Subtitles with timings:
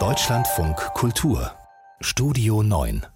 [0.00, 1.52] Deutschlandfunk Kultur.
[2.00, 3.06] Studio 9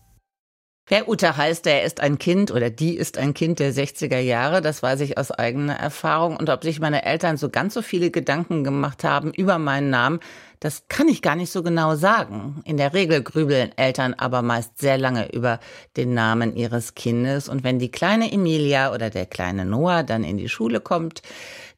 [0.87, 4.63] Wer Ute heißt, der ist ein Kind oder die ist ein Kind der 60er Jahre,
[4.63, 6.37] das weiß ich aus eigener Erfahrung.
[6.37, 10.21] Und ob sich meine Eltern so ganz so viele Gedanken gemacht haben über meinen Namen,
[10.61, 12.61] das kann ich gar nicht so genau sagen.
[12.65, 15.61] In der Regel grübeln Eltern aber meist sehr lange über
[15.97, 17.49] den Namen ihres Kindes.
[17.49, 21.23] Und wenn die kleine Emilia oder der kleine Noah dann in die Schule kommt,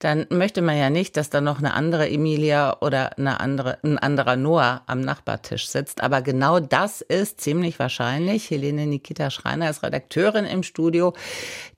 [0.00, 3.98] dann möchte man ja nicht, dass da noch eine andere Emilia oder eine andere, ein
[3.98, 6.02] anderer Noah am Nachbartisch sitzt.
[6.02, 8.50] Aber genau das ist ziemlich wahrscheinlich.
[8.50, 11.12] Helene Nikita Schreiner ist Redakteurin im Studio.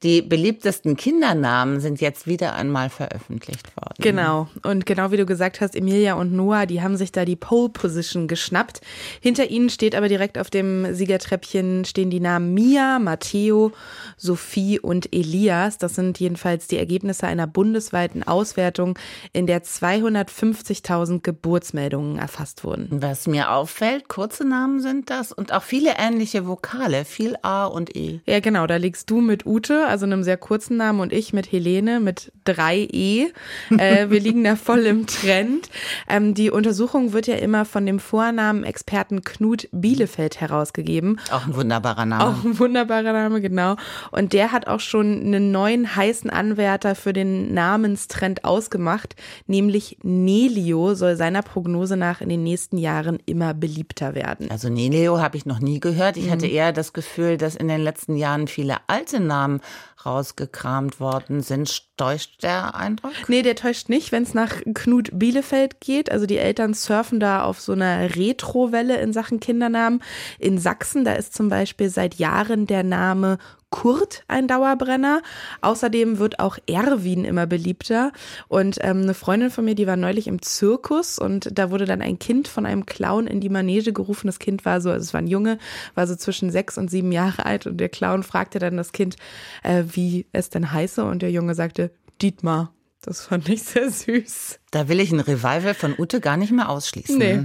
[0.04, 3.96] Die beliebtesten Kindernamen sind jetzt wieder einmal veröffentlicht worden.
[3.98, 4.46] Genau.
[4.62, 7.68] Und genau wie du gesagt hast, Emilia und Noah, die haben sich da die Pole
[7.68, 8.80] Position geschnappt.
[9.20, 13.72] Hinter ihnen steht aber direkt auf dem Siegertreppchen stehen die Namen Mia, Matteo,
[14.16, 15.78] Sophie und Elias.
[15.78, 18.98] Das sind jedenfalls die Ergebnisse einer bundesweiten Auswertung,
[19.32, 22.88] in der 250.000 Geburtsmeldungen erfasst wurden.
[22.90, 27.94] Was mir auffällt, kurze Namen sind das und auch viele ähnliche Vokale, viel A und
[27.96, 28.20] E.
[28.26, 31.50] Ja, genau, da liegst du mit Ute, also einem sehr kurzen Namen, und ich mit
[31.50, 33.28] Helene mit drei E.
[33.70, 35.68] Äh, wir liegen da voll im Trend.
[36.08, 36.81] Ähm, die Untersuchung
[37.12, 41.20] wird ja immer von dem Vornamen Experten Knut Bielefeld herausgegeben.
[41.30, 42.24] Auch ein wunderbarer Name.
[42.24, 43.76] Auch ein wunderbarer Name, genau.
[44.10, 49.16] Und der hat auch schon einen neuen heißen Anwärter für den Namens Trend ausgemacht,
[49.46, 54.50] nämlich Nelio soll seiner Prognose nach in den nächsten Jahren immer beliebter werden.
[54.50, 56.16] Also Nelio habe ich noch nie gehört.
[56.16, 56.30] Ich mhm.
[56.30, 59.60] hatte eher das Gefühl, dass in den letzten Jahren viele alte Namen
[60.06, 61.96] rausgekramt worden sind.
[61.96, 63.12] Täuscht der Eindruck?
[63.28, 66.10] Nee, der täuscht nicht, wenn es nach Knut Bielefeld geht.
[66.10, 70.02] Also die Eltern surfen da auf so einer Retrowelle in Sachen Kindernamen.
[70.38, 73.38] In Sachsen, da ist zum Beispiel seit Jahren der Name
[73.72, 75.22] Kurt ein Dauerbrenner.
[75.62, 78.12] Außerdem wird auch Erwin immer beliebter.
[78.46, 82.02] Und ähm, eine Freundin von mir, die war neulich im Zirkus und da wurde dann
[82.02, 84.28] ein Kind von einem Clown in die Manege gerufen.
[84.28, 85.58] Das Kind war so, also es war ein Junge,
[85.96, 89.16] war so zwischen sechs und sieben Jahre alt und der Clown fragte dann das Kind,
[89.64, 91.90] äh, wie es denn heiße und der Junge sagte,
[92.20, 92.72] Dietmar.
[93.00, 94.60] Das fand ich sehr süß.
[94.70, 97.18] Da will ich ein Revival von Ute gar nicht mehr ausschließen.
[97.18, 97.44] Nee.